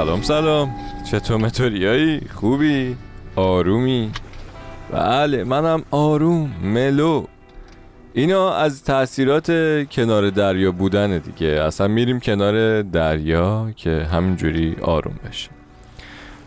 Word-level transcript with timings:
سلام 0.00 0.22
سلام 0.22 0.74
چطور 1.10 1.36
متوریایی؟ 1.36 2.20
خوبی؟ 2.34 2.96
آرومی؟ 3.36 4.10
بله 4.92 5.44
منم 5.44 5.82
آروم 5.90 6.50
ملو 6.62 7.24
اینا 8.14 8.54
از 8.54 8.84
تاثیرات 8.84 9.46
کنار 9.90 10.30
دریا 10.30 10.72
بودن 10.72 11.18
دیگه 11.18 11.48
اصلا 11.48 11.88
میریم 11.88 12.20
کنار 12.20 12.82
دریا 12.82 13.72
که 13.76 14.06
همینجوری 14.12 14.76
آروم 14.82 15.14
بشیم 15.28 15.52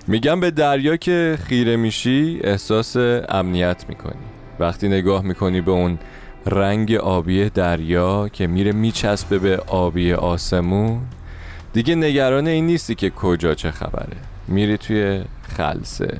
میگم 0.07 0.39
به 0.39 0.51
دریا 0.51 0.97
که 0.97 1.37
خیره 1.47 1.75
میشی 1.75 2.39
احساس 2.43 2.97
امنیت 3.29 3.85
می‌کنی 3.89 4.23
وقتی 4.59 4.87
نگاه 4.87 5.21
می‌کنی 5.23 5.61
به 5.61 5.71
اون 5.71 5.99
رنگ 6.45 6.93
آبی 6.93 7.49
دریا 7.49 8.29
که 8.29 8.47
میره 8.47 8.71
میچسبه 8.71 9.39
به 9.39 9.57
آبی 9.57 10.13
آسمون 10.13 11.01
دیگه 11.73 11.95
نگران 11.95 12.47
این 12.47 12.65
نیستی 12.65 12.95
که 12.95 13.09
کجا 13.09 13.55
چه 13.55 13.71
خبره. 13.71 14.17
میری 14.47 14.77
توی 14.77 15.23
خلصه. 15.57 16.17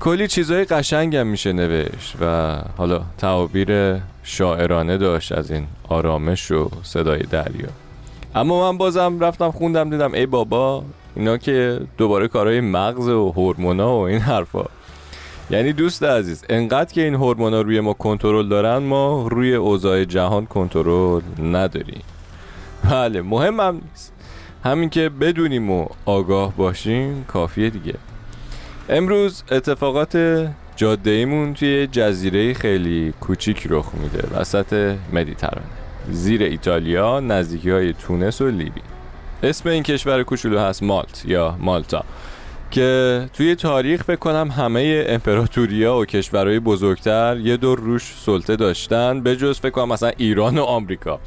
کلی 0.00 0.28
چیزای 0.28 0.64
قشنگم 0.64 1.26
میشه 1.26 1.52
نوشت 1.52 2.16
و 2.20 2.56
حالا 2.76 3.02
تعابیر 3.18 3.96
شاعرانه 4.22 4.96
داشت 4.96 5.32
از 5.32 5.50
این 5.50 5.66
آرامش 5.88 6.50
و 6.50 6.70
صدای 6.82 7.22
دریا. 7.22 7.68
اما 8.34 8.72
من 8.72 8.78
بازم 8.78 9.20
رفتم 9.20 9.50
خوندم 9.50 9.90
دیدم 9.90 10.14
ای 10.14 10.26
بابا 10.26 10.84
اینا 11.16 11.36
که 11.36 11.80
دوباره 11.96 12.28
کارهای 12.28 12.60
مغز 12.60 13.08
و 13.08 13.32
هورمونا 13.36 13.96
و 13.96 14.00
این 14.00 14.18
حرفا. 14.18 14.64
یعنی 15.50 15.72
دوست 15.72 16.02
عزیز 16.02 16.44
انقدر 16.48 16.92
که 16.92 17.04
این 17.04 17.14
هورمونا 17.14 17.60
روی 17.60 17.80
ما 17.80 17.92
کنترل 17.92 18.48
دارن 18.48 18.78
ما 18.78 19.28
روی 19.28 19.54
اوضاع 19.54 20.04
جهان 20.04 20.46
کنترل 20.46 21.22
نداریم. 21.42 22.02
بله 22.90 23.22
مهم 23.22 23.60
هم 23.60 23.74
نیست. 23.74 24.17
همین 24.64 24.90
که 24.90 25.08
بدونیم 25.08 25.70
و 25.70 25.86
آگاه 26.04 26.56
باشیم 26.56 27.24
کافیه 27.24 27.70
دیگه. 27.70 27.94
امروز 28.88 29.42
اتفاقات 29.50 30.46
جاده 30.76 31.10
ایمون 31.10 31.54
توی 31.54 31.86
جزیره 31.86 32.54
خیلی 32.54 33.14
کوچیک 33.20 33.66
رخ 33.70 33.86
میده 33.94 34.28
وسط 34.36 34.96
مدیترانه. 35.12 35.66
زیر 36.10 36.42
ایتالیا 36.42 37.20
نزدیکی 37.20 37.70
های 37.70 37.92
تونس 37.92 38.40
و 38.40 38.48
لیبی. 38.48 38.80
اسم 39.42 39.68
این 39.68 39.82
کشور 39.82 40.22
کوچولو 40.22 40.58
هست 40.58 40.82
مالت 40.82 41.24
یا 41.26 41.56
مالتا 41.60 42.04
که 42.70 43.26
توی 43.32 43.54
تاریخ 43.54 44.04
فکر 44.04 44.16
کنم 44.16 44.50
همه 44.50 45.04
امپراتوریا 45.08 45.96
و 45.96 46.04
کشورهای 46.04 46.60
بزرگتر 46.60 47.36
یه 47.36 47.56
دور 47.56 47.78
روش 47.78 48.14
سلطه 48.24 48.56
داشتن 48.56 49.20
به 49.20 49.36
جز 49.36 49.60
فکر 49.60 49.70
کنم 49.70 49.88
مثلا 49.88 50.12
ایران 50.16 50.58
و 50.58 50.62
آمریکا. 50.62 51.20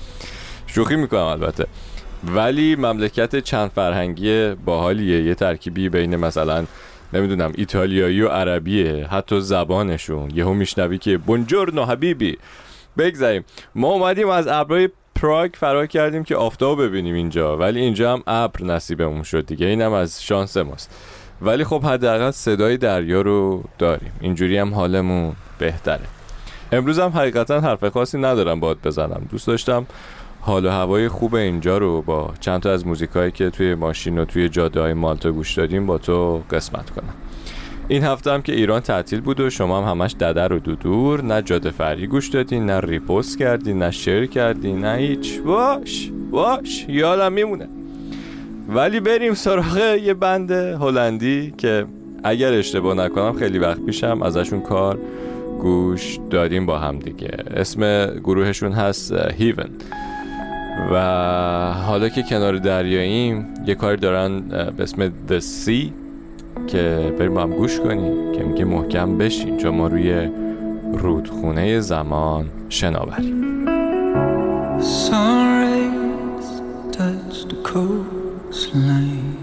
شوخی 0.68 0.96
می‌کنم 0.96 1.22
البته. 1.22 1.68
ولی 2.24 2.76
مملکت 2.76 3.40
چند 3.40 3.70
فرهنگی 3.70 4.54
باحالیه. 4.66 5.24
یه 5.24 5.36
ترکیبی 5.36 5.90
بین 5.90 6.16
مثلا 6.16 6.66
نمی‌دونم 7.14 7.52
ایتالیایی 7.56 8.22
و 8.22 8.28
عربیه 8.28 9.08
حتی 9.08 9.42
زبانشون. 9.42 10.32
یهو 10.36 10.54
میشنوی 10.54 10.98
که 10.98 11.18
بونجورنو 11.18 11.86
حبیبی. 11.86 12.38
بگذاریم 12.98 13.46
ما 13.76 13.88
اومدیم 13.88 14.30
از 14.30 14.48
ابرای 14.48 14.90
پراگ 15.16 15.52
فرار 15.54 15.86
کردیم 15.86 16.24
که 16.24 16.36
آفتاب 16.36 16.84
ببینیم 16.84 17.16
اینجا. 17.16 17.58
ولی 17.58 17.80
اینجا 17.80 18.14
هم 18.14 18.24
ابر 18.28 18.64
نصیبمون 18.64 19.24
شد 19.24 19.46
دیگه. 19.46 19.66
اینم 19.66 19.94
از 19.94 20.24
شانس 20.24 20.58
ماست. 20.58 20.96
ولی 21.42 21.64
خب 21.64 21.84
حداقل 21.84 22.32
صدای 22.32 22.78
دریا 22.78 23.22
رو 23.22 23.64
داریم. 23.78 24.12
اینجوری 24.22 24.58
هم 24.58 24.74
حالمون 24.74 25.36
بهتره. 25.60 26.06
امروز 26.72 27.00
هم 27.00 27.10
حقیقتا 27.10 27.60
حرف 27.60 27.86
خاصی 27.86 28.18
ندارم 28.18 28.60
باد 28.60 28.78
بزنم. 28.84 29.28
دوست 29.32 29.48
داشتم 29.48 29.86
حال 30.42 30.66
و 30.66 30.70
هوای 30.70 31.08
خوب 31.08 31.36
اینجا 31.36 31.78
رو 31.78 32.02
با 32.02 32.34
چند 32.40 32.62
تا 32.62 32.72
از 32.72 32.88
موزیکایی 32.88 33.32
که 33.32 33.50
توی 33.50 33.76
ماشین 33.76 34.18
و 34.18 34.26
توی 34.26 34.50
جاده 34.50 34.82
های 34.82 34.94
مالتا 34.94 35.32
گوش 35.32 35.54
دادیم 35.58 35.86
با 35.86 35.98
تو 35.98 36.44
قسمت 36.52 36.90
کنم. 36.90 37.14
این 37.88 38.04
هفته 38.04 38.32
هم 38.32 38.42
که 38.42 38.54
ایران 38.54 38.80
تعطیل 38.80 39.22
بود 39.22 39.40
و 39.40 39.50
شما 39.50 39.82
هم 39.82 39.90
همش 39.90 40.14
ددر 40.14 40.54
و 40.54 40.60
دودور 40.60 41.24
نه 41.24 41.42
جاده 41.42 41.72
فری 41.72 42.08
گوش 42.08 42.28
دادی 42.28 42.60
نه 42.60 42.80
ریپوست 42.80 43.40
کردی 43.40 43.74
نه 43.74 43.92
شیر 43.92 44.26
کردی 44.26 44.74
نه 44.74 44.96
هیچ. 44.96 45.40
باش 45.40 46.12
باش 46.32 46.86
یادم 46.90 47.34
میمونه. 47.34 47.70
ولی 48.70 49.00
بریم 49.00 49.34
سراغ 49.34 49.78
یه 50.04 50.14
بند 50.14 50.52
هلندی 50.52 51.54
که 51.58 51.86
اگر 52.24 52.54
اشتباه 52.54 52.94
نکنم 52.96 53.34
خیلی 53.34 53.60
وقت 53.60 53.86
پیشم 53.86 54.22
ازشون 54.22 54.62
کار 54.62 55.00
گوش 55.60 56.20
دادیم 56.30 56.66
با 56.66 56.78
هم 56.78 57.00
دیگه. 57.00 57.32
اسم 57.56 58.06
گروهشون 58.06 58.72
هست 58.72 59.14
هیون 59.14 59.70
و 60.92 61.74
حالا 61.88 62.10
که 62.10 62.24
کنار 62.24 62.58
دریاییم 62.58 63.48
یه 63.68 63.76
کاری 63.76 63.98
دارن 63.98 64.42
به 64.50 64.84
اسم 64.84 65.10
The 65.10 65.42
Sea 65.42 65.92
که 66.68 67.14
بریم 67.20 67.38
هم 67.38 67.50
گوش 67.50 67.80
کنیم 67.80 68.32
که 68.32 68.44
میگه 68.44 68.66
محکم 68.66 69.18
بشین 69.18 69.58
چون 69.58 69.76
ما 69.76 69.88
روی 69.88 70.30
رودخونه 70.94 71.80
زمان 71.80 72.46
شناوریم 72.70 73.52
cause 77.72 78.68
the 78.68 79.41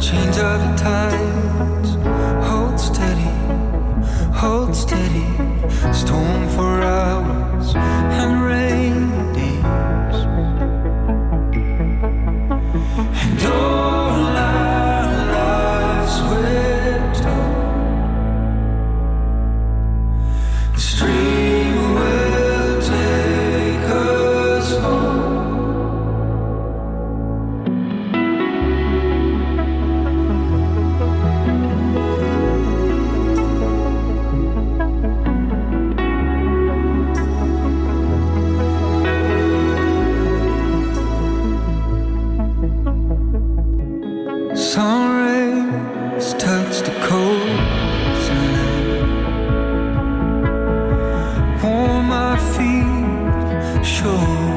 change 0.00 0.38
of 0.38 0.60
the 0.62 1.39
说 53.82 54.49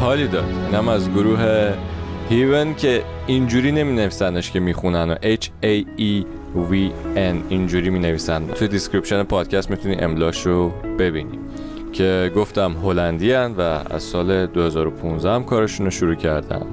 حالی 0.00 0.28
داد. 0.28 0.44
اینم 0.66 0.88
از 0.88 1.10
گروه 1.10 1.72
HAEVN 2.28 2.74
که 2.74 3.02
اینجوری 3.26 3.72
نمی 3.72 3.92
نویسنش 3.92 4.50
که 4.50 4.60
می‌خونن 4.60 5.10
و 5.10 5.14
H 5.14 5.44
A 5.62 5.84
E 5.98 6.24
V 6.70 6.92
N 7.16 7.36
اینجوری 7.48 7.90
می 7.90 7.98
نویسن 7.98 8.46
توی 8.46 8.68
description 8.68 9.22
پادکست 9.22 9.70
می‌تونی 9.70 9.94
املاش 9.94 10.46
رو 10.46 10.72
ببینی. 10.98 11.38
که 11.92 12.32
گفتم 12.36 12.72
هلندی 12.72 13.32
و 13.32 13.60
از 13.60 14.02
سال 14.02 14.46
2015 14.46 15.30
هم 15.30 15.44
کارشون 15.44 15.86
رو 15.86 15.90
شروع 15.90 16.14
کردن. 16.14 16.66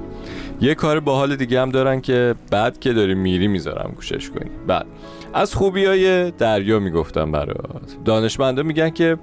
یه 0.60 0.74
کار 0.74 1.00
باحال 1.00 1.36
دیگه 1.36 1.60
هم 1.60 1.70
دارن 1.70 2.00
که 2.00 2.34
بعد 2.50 2.80
که 2.80 2.92
داری 2.92 3.14
میری 3.14 3.48
می‌ذارم 3.48 3.92
گوشش 3.94 4.30
کنی. 4.30 4.50
بعد 4.66 4.86
از 5.34 5.54
خوبی 5.54 5.84
های 5.84 6.30
دریا 6.30 6.78
می‌گفتم 6.78 7.32
برات. 7.32 7.96
دانشمندا 8.04 8.62
میگن 8.62 8.90
که 8.90 9.16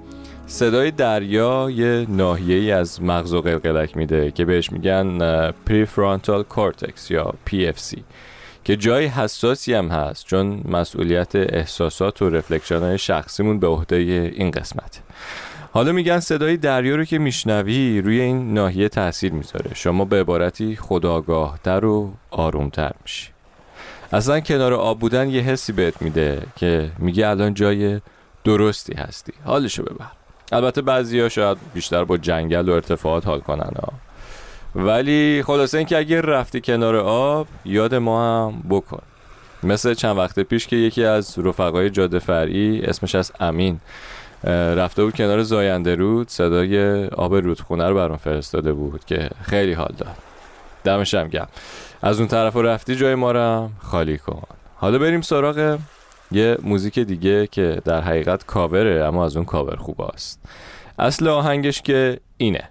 صدای 0.46 0.90
دریا 0.90 1.70
یه 1.70 2.06
ناحیه 2.08 2.56
ای 2.56 2.72
از 2.72 3.02
مغزو 3.02 3.40
قلقلک 3.40 3.96
میده 3.96 4.30
که 4.30 4.44
بهش 4.44 4.72
میگن 4.72 5.18
prefrontal 5.50 6.42
cortex 6.42 7.10
یا 7.10 7.34
PFC 7.50 7.98
که 8.64 8.76
جای 8.76 9.06
حساسی 9.06 9.74
هم 9.74 9.88
هست 9.88 10.26
چون 10.26 10.62
مسئولیت 10.68 11.36
احساسات 11.36 12.22
و 12.22 12.30
reflection 12.30 12.80
های 12.80 12.98
شخصیمون 12.98 13.58
به 13.58 13.66
عهده 13.66 13.96
این 14.36 14.50
قسمت. 14.50 15.00
حالا 15.72 15.92
میگن 15.92 16.20
صدای 16.20 16.56
دریا 16.56 16.96
رو 16.96 17.04
که 17.04 17.18
میشنوی 17.18 18.00
روی 18.00 18.20
این 18.20 18.54
ناحیه 18.54 18.88
تاثیر 18.88 19.32
می‌ذاره. 19.32 19.70
شما 19.74 20.04
به 20.04 20.20
عبارتی 20.20 20.76
خودآگاهتر 20.76 21.84
و 21.84 22.12
آرومتر 22.30 22.92
میشی. 23.02 23.28
اصلا 24.12 24.40
کنار 24.40 24.74
آب 24.74 24.98
بودن 24.98 25.30
یه 25.30 25.40
حسی 25.40 25.72
بهت 25.72 26.02
میده 26.02 26.42
که 26.56 26.90
میگه 26.98 27.28
الان 27.28 27.54
جای 27.54 28.00
درستی 28.44 28.94
هستی. 28.94 29.32
حالشو 29.44 29.82
ببر. 29.82 30.21
البته 30.52 30.82
بعضی 30.82 31.30
شاید 31.30 31.58
بیشتر 31.74 32.04
با 32.04 32.16
جنگل 32.16 32.68
و 32.68 32.72
ارتفاعات 32.72 33.26
حال 33.26 33.40
کنن 33.40 33.70
ها. 33.82 33.92
ولی 34.74 35.42
خلاصه 35.46 35.78
اینکه 35.78 35.98
اگه 35.98 36.20
رفتی 36.20 36.60
کنار 36.60 36.96
آب 36.96 37.46
یاد 37.64 37.94
ما 37.94 38.46
هم 38.46 38.62
بکن. 38.70 39.02
مثل 39.62 39.94
چند 39.94 40.18
وقت 40.18 40.40
پیش 40.40 40.66
که 40.66 40.76
یکی 40.76 41.04
از 41.04 41.38
رفقای 41.38 41.90
جاده 41.90 42.18
فرعی 42.18 42.80
اسمش 42.82 43.14
از 43.14 43.32
امین 43.40 43.80
رفته 44.76 45.04
بود 45.04 45.14
کنار 45.14 45.42
زاینده 45.42 45.94
رود 45.94 46.28
صدای 46.28 47.06
آب 47.06 47.34
رودخونه 47.34 47.88
رو 47.88 47.94
برام 47.94 48.16
فرستاده 48.16 48.72
بود 48.72 49.04
که 49.04 49.30
خیلی 49.42 49.72
حال 49.72 49.94
داد. 49.98 50.16
دمشم 50.84 51.28
گم 51.28 51.46
از 52.02 52.18
اون 52.18 52.28
طرف 52.28 52.56
رفتی 52.56 52.96
جای 52.96 53.14
ما 53.14 53.70
خالی 53.82 54.18
کن. 54.18 54.42
حالا 54.76 54.98
بریم 54.98 55.20
سراغ 55.20 55.78
یه 56.32 56.58
موزیک 56.62 56.98
دیگه 56.98 57.46
که 57.46 57.82
در 57.84 58.00
حقیقت 58.00 58.46
کاوره 58.46 59.04
اما 59.04 59.24
از 59.24 59.36
اون 59.36 59.44
کاور 59.44 59.76
خوب 59.76 60.00
است 60.00 60.40
اصل 60.98 61.28
آهنگش 61.28 61.82
که 61.82 62.20
اینه. 62.36 62.68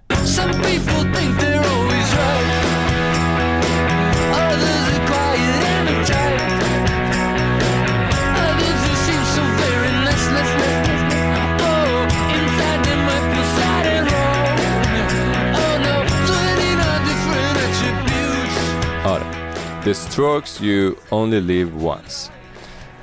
The 19.83 19.95
Strokes 19.95 20.61
You 20.61 20.95
Only 21.09 21.41
Live 21.41 21.73
Once. 21.73 22.29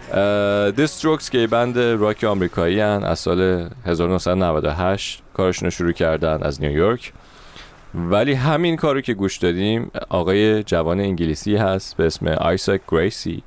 Strokes 0.08 1.30
که 1.30 1.46
band 1.46 1.78
راک 1.78 2.24
آمریکایی 2.24 2.80
هن 2.80 3.04
از 3.04 3.18
سال 3.18 3.68
1998 3.86 5.22
کارشون 5.34 5.66
رو 5.66 5.70
شروع 5.70 5.92
کردن 5.92 6.42
از 6.42 6.60
نیویورک 6.62 7.12
ولی 7.94 8.32
همین 8.32 8.76
کارو 8.76 9.00
که 9.00 9.14
گوش 9.14 9.36
دادیم 9.36 9.90
آقای 10.08 10.62
جوان 10.62 11.00
انگلیسی 11.00 11.56
هست 11.56 11.96
به 11.96 12.06
اسم 12.06 12.26
Isaac 12.28 12.80
Gracie. 12.88 13.42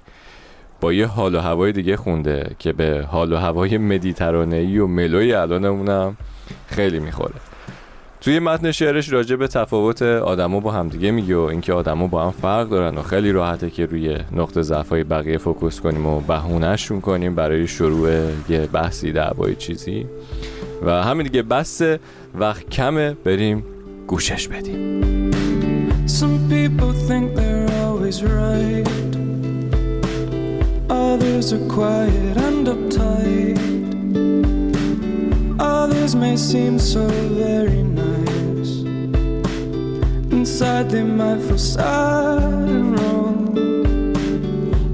با 0.81 0.93
یه 0.93 1.05
حال 1.05 1.35
و 1.35 1.39
هوای 1.39 1.71
دیگه 1.71 1.97
خونده 1.97 2.55
که 2.59 2.73
به 2.73 3.05
حال 3.11 3.33
و 3.33 3.37
هوای 3.37 3.77
مدیترانه‌ای 3.77 4.77
و 4.77 4.87
هوای 4.87 5.33
الانمونم 5.33 6.17
خیلی 6.67 6.99
می‌خوره. 6.99 7.33
توی 8.21 8.39
متن 8.39 8.71
شعرش 8.71 9.13
راجع 9.13 9.35
به 9.35 9.47
تفاوت 9.47 10.01
آدما 10.01 10.59
با 10.59 10.71
همدیگه 10.71 11.11
میگه 11.11 11.35
و 11.35 11.39
اینکه 11.39 11.73
آدما 11.73 12.07
با 12.07 12.23
هم 12.25 12.31
فرق 12.31 12.69
دارن 12.69 12.97
و 12.97 13.01
خیلی 13.01 13.31
راحته 13.31 13.69
که 13.69 13.85
روی 13.85 14.17
نقطه 14.31 14.61
ضعفای 14.61 15.03
بقیه 15.03 15.37
focus 15.37 15.79
کنیم 15.79 16.05
و 16.05 16.19
بهونهشون 16.19 17.01
کنیم 17.01 17.35
برای 17.35 17.67
شروع 17.67 18.09
یه 18.49 18.67
بحثی 18.73 19.11
دعوای 19.11 19.55
چیزی. 19.55 20.05
و 20.85 21.03
همین 21.03 21.27
دیگه 21.27 21.41
بس 21.41 21.81
وقت 22.35 22.69
کمه 22.69 23.13
بریم 23.13 23.63
گوشش 24.07 24.47
بدیم. 24.47 25.01
Some 26.07 26.51
Others 36.11 36.21
may 36.21 36.35
seem 36.35 36.77
so 36.77 37.07
very 37.07 37.83
nice. 37.83 38.83
Inside 40.29 40.89
they 40.89 41.03
might 41.03 41.39
feel 41.39 41.57
sad 41.57 42.43
and 42.43 42.99
wrong. 42.99 43.55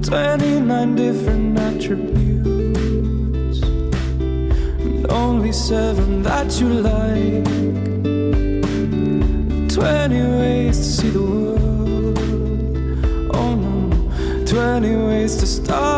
29 0.00 0.94
different 0.94 1.58
attributes, 1.58 2.42
and 3.62 5.10
only 5.10 5.50
seven 5.50 6.22
that 6.22 6.60
you 6.60 6.68
like. 6.68 7.44
20 9.74 10.22
ways 10.38 10.78
to 10.78 10.84
see 10.84 11.10
the 11.10 11.20
world. 11.20 12.18
Oh 13.34 13.56
no, 13.56 13.90
20 14.46 14.96
ways 15.08 15.36
to 15.38 15.46
start 15.48 15.97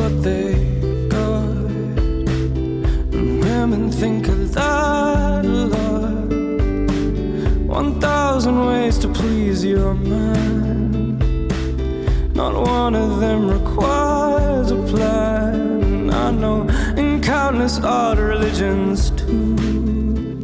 countless 17.51 17.79
other 17.83 18.27
religions 18.27 19.11
too. 19.11 20.39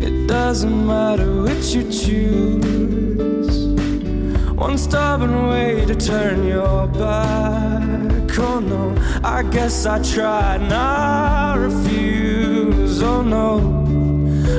It 0.00 0.26
doesn't 0.26 0.86
matter 0.86 1.42
which 1.42 1.74
you 1.74 1.84
choose. 1.84 3.56
One 4.52 4.76
stubborn 4.76 5.48
way 5.48 5.84
to 5.86 5.94
turn 5.94 6.46
your 6.46 6.88
back. 6.88 8.38
Oh 8.38 8.60
no, 8.60 8.94
I 9.22 9.44
guess 9.44 9.86
I 9.86 10.02
tried 10.02 10.62
and 10.62 10.72
I 10.72 11.54
refuse. 11.56 13.02
Oh 13.02 13.22
no, 13.22 13.60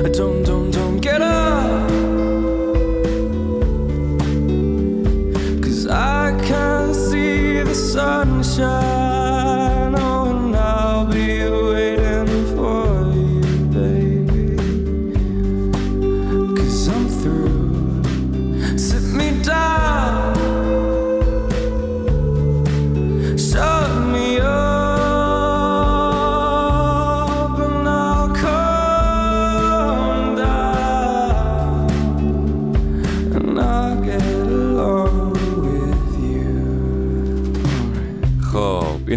don't, 0.02 0.12
don't, 0.12 0.42
don't 0.42 0.55
sunshine. 7.76 8.85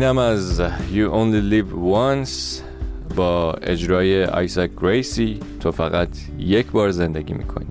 اینم 0.10 0.18
از 0.18 0.62
You 0.94 1.10
Only 1.12 1.54
Live 1.54 1.74
Once 1.94 2.62
با 3.16 3.54
اجرای 3.54 4.26
Isaac 4.26 4.72
Gracie 4.82 5.40
تو 5.60 5.72
فقط 5.72 6.08
یک 6.40 6.72
بار 6.72 6.92
زندگی 6.92 7.34
می‌کنی. 7.34 7.68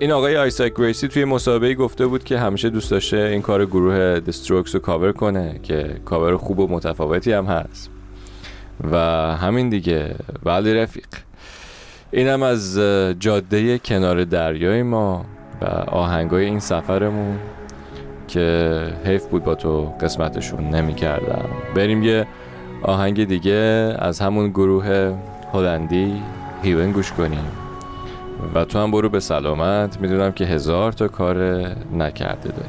این 0.00 0.12
آقای 0.12 0.36
Isaac 0.36 0.72
Gracie 0.76 1.08
توی 1.08 1.24
مصاحبه 1.24 1.74
گفته 1.74 2.06
بود 2.06 2.24
که 2.24 2.38
همیشه 2.38 2.70
دوست 2.70 2.90
داشته 2.90 3.16
این 3.16 3.42
کار 3.42 3.66
گروه 3.66 4.20
The 4.20 4.36
Strokes 4.36 4.74
رو 4.74 4.80
کاور 4.80 5.12
کنه 5.12 5.60
که 5.62 6.00
کاور 6.04 6.36
خوب 6.36 6.58
و 6.58 6.66
متفاوتی 6.68 7.32
هم 7.32 7.44
هست. 7.44 7.90
و 8.90 8.96
همین 9.36 9.68
دیگه 9.68 10.14
ولی 10.44 10.74
رفیق. 10.74 11.08
اینم 12.10 12.42
از 12.42 12.78
جاده 13.20 13.78
کنار 13.78 14.24
دریای 14.24 14.82
ما 14.82 15.24
و 15.60 15.64
آهنگای 15.90 16.44
این 16.44 16.60
سفرمون. 16.60 17.38
که 18.34 18.82
حیف 19.04 19.26
بود 19.26 19.44
با 19.44 19.54
تو 19.54 19.92
قسمتشون 20.00 20.68
نمی 20.68 20.94
کردم 20.94 21.44
بریم 21.74 22.02
یه 22.02 22.26
آهنگ 22.82 23.24
دیگه 23.24 23.94
از 23.98 24.20
همون 24.20 24.48
گروه 24.50 25.14
هلندی 25.52 26.22
هیون 26.62 26.92
گوش 26.92 27.12
کنیم. 27.12 27.46
و 28.54 28.64
تو 28.64 28.78
هم 28.78 28.90
برو 28.90 29.08
به 29.08 29.20
سلامت. 29.20 30.00
می‌دونم 30.00 30.32
که 30.32 30.44
هزار 30.44 30.92
تا 30.92 31.08
کار 31.08 31.36
نکرده 31.96 32.48
داری. 32.48 32.68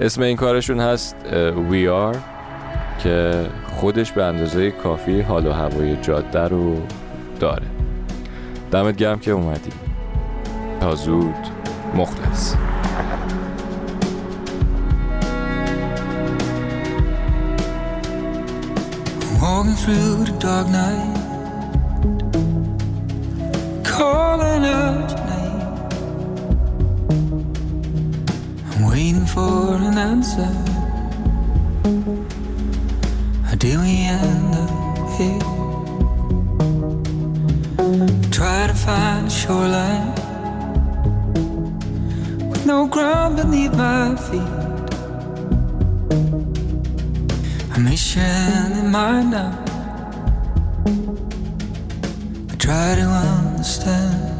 اسم 0.00 0.22
این 0.22 0.36
کارشون 0.36 0.80
هست 0.80 1.16
We 1.70 1.86
Are 1.86 2.16
که 3.02 3.46
خودش 3.66 4.12
به 4.12 4.24
اندازه 4.24 4.70
کافی 4.70 5.20
حال 5.20 5.46
و 5.46 5.52
هوای 5.52 5.96
جاده 5.96 6.48
رو 6.48 6.76
داره. 7.40 7.66
دمت 8.70 8.96
گرم 8.96 9.18
که 9.18 9.30
اومدی. 9.30 9.72
تا 10.80 10.94
زود 10.94 11.34
مخلص. 11.94 12.54
Walking 19.42 19.74
through 19.74 20.24
the 20.24 20.32
dark 20.38 20.68
night 20.68 21.16
Calling 23.84 24.64
out 24.64 25.10
your 25.10 25.24
name. 25.32 25.62
I'm 28.70 28.82
waiting 28.88 29.26
for 29.26 29.74
an 29.74 29.98
answer. 29.98 30.52
How 33.46 33.56
do 33.56 33.80
we 33.80 34.04
end 34.06 34.54
up 34.54 34.70
here? 35.18 35.40
Try 38.30 38.68
to 38.68 38.74
find 38.74 39.26
a 39.26 39.30
shoreline 39.30 40.14
With 42.48 42.64
no 42.64 42.86
ground 42.86 43.38
beneath 43.38 43.74
my 43.74 44.14
feet 44.14 44.61
mission 47.80 48.72
in 48.78 48.90
mind. 48.90 49.30
Now 49.30 49.64
I 52.50 52.54
try 52.56 52.94
to 52.94 53.02
understand 53.02 54.32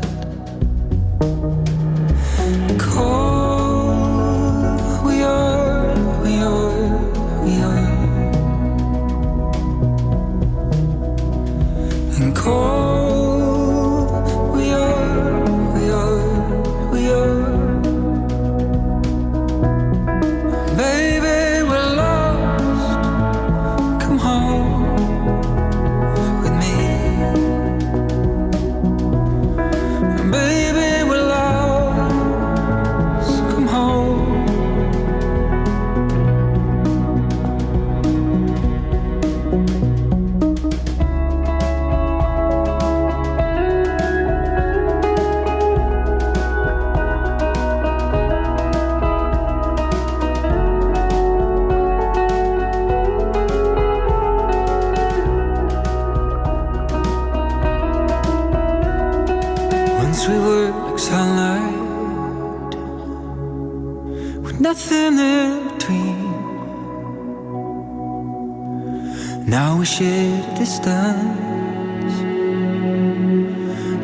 shared 69.93 70.55
distance. 70.55 72.17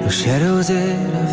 No 0.03 0.09
shadows 0.11 0.69
that 0.69 1.15
I 1.15 1.28